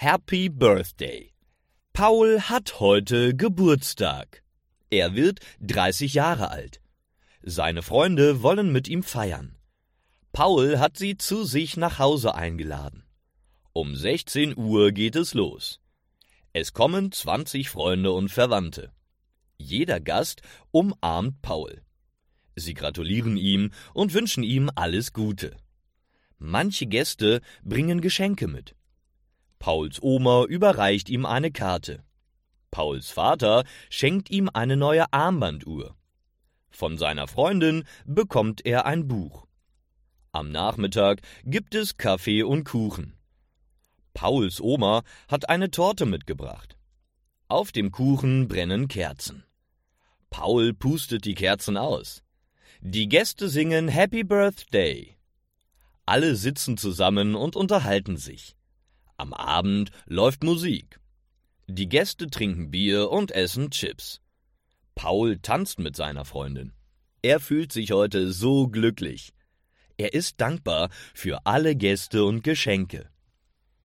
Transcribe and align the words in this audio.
Happy 0.00 0.48
Birthday. 0.48 1.32
Paul 1.92 2.40
hat 2.42 2.78
heute 2.78 3.34
Geburtstag. 3.34 4.44
Er 4.90 5.16
wird 5.16 5.40
30 5.60 6.14
Jahre 6.14 6.52
alt. 6.52 6.80
Seine 7.42 7.82
Freunde 7.82 8.40
wollen 8.40 8.70
mit 8.70 8.86
ihm 8.86 9.02
feiern. 9.02 9.56
Paul 10.30 10.78
hat 10.78 10.98
sie 10.98 11.16
zu 11.18 11.42
sich 11.42 11.76
nach 11.76 11.98
Hause 11.98 12.36
eingeladen. 12.36 13.02
Um 13.72 13.96
16 13.96 14.56
Uhr 14.56 14.92
geht 14.92 15.16
es 15.16 15.34
los. 15.34 15.80
Es 16.52 16.72
kommen 16.72 17.10
20 17.10 17.68
Freunde 17.68 18.12
und 18.12 18.28
Verwandte. 18.28 18.92
Jeder 19.56 19.98
Gast 19.98 20.42
umarmt 20.70 21.42
Paul. 21.42 21.82
Sie 22.54 22.74
gratulieren 22.74 23.36
ihm 23.36 23.72
und 23.94 24.14
wünschen 24.14 24.44
ihm 24.44 24.70
alles 24.76 25.12
Gute. 25.12 25.56
Manche 26.38 26.86
Gäste 26.86 27.40
bringen 27.64 28.00
Geschenke 28.00 28.46
mit. 28.46 28.77
Pauls 29.58 30.02
Oma 30.02 30.44
überreicht 30.44 31.08
ihm 31.08 31.26
eine 31.26 31.50
Karte. 31.50 32.04
Pauls 32.70 33.10
Vater 33.10 33.64
schenkt 33.90 34.30
ihm 34.30 34.50
eine 34.52 34.76
neue 34.76 35.12
Armbanduhr. 35.12 35.96
Von 36.70 36.98
seiner 36.98 37.26
Freundin 37.26 37.84
bekommt 38.04 38.64
er 38.64 38.86
ein 38.86 39.08
Buch. 39.08 39.46
Am 40.32 40.52
Nachmittag 40.52 41.22
gibt 41.44 41.74
es 41.74 41.96
Kaffee 41.96 42.42
und 42.42 42.64
Kuchen. 42.64 43.14
Pauls 44.14 44.60
Oma 44.60 45.02
hat 45.28 45.48
eine 45.48 45.70
Torte 45.70 46.04
mitgebracht. 46.06 46.76
Auf 47.48 47.72
dem 47.72 47.90
Kuchen 47.90 48.46
brennen 48.46 48.88
Kerzen. 48.88 49.44
Paul 50.28 50.74
pustet 50.74 51.24
die 51.24 51.34
Kerzen 51.34 51.76
aus. 51.76 52.22
Die 52.80 53.08
Gäste 53.08 53.48
singen 53.48 53.88
Happy 53.88 54.24
Birthday. 54.24 55.16
Alle 56.04 56.36
sitzen 56.36 56.76
zusammen 56.76 57.34
und 57.34 57.56
unterhalten 57.56 58.16
sich. 58.16 58.57
Am 59.20 59.34
Abend 59.34 59.90
läuft 60.06 60.44
Musik. 60.44 61.00
Die 61.66 61.88
Gäste 61.88 62.28
trinken 62.28 62.70
Bier 62.70 63.10
und 63.10 63.32
essen 63.32 63.72
Chips. 63.72 64.20
Paul 64.94 65.40
tanzt 65.40 65.80
mit 65.80 65.96
seiner 65.96 66.24
Freundin. 66.24 66.72
Er 67.20 67.40
fühlt 67.40 67.72
sich 67.72 67.90
heute 67.90 68.30
so 68.30 68.68
glücklich. 68.68 69.32
Er 69.96 70.14
ist 70.14 70.40
dankbar 70.40 70.90
für 71.14 71.46
alle 71.46 71.74
Gäste 71.74 72.24
und 72.24 72.44
Geschenke. 72.44 73.10